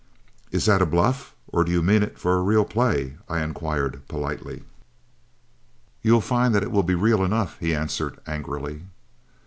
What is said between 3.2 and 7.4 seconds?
I inquired, politely. "'You'll find that it will be real